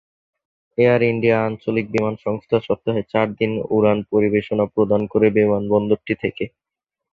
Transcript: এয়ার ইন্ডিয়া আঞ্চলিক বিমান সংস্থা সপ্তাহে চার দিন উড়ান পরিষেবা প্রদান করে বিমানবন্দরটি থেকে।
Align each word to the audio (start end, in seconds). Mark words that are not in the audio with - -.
এয়ার 0.77 1.01
ইন্ডিয়া 1.03 1.37
আঞ্চলিক 1.41 1.85
বিমান 1.91 2.15
সংস্থা 2.25 2.57
সপ্তাহে 2.67 3.01
চার 3.11 3.27
দিন 3.39 3.51
উড়ান 3.75 3.99
পরিষেবা 4.09 4.65
প্রদান 4.75 5.01
করে 5.11 5.27
বিমানবন্দরটি 5.37 6.13
থেকে। 6.23 6.43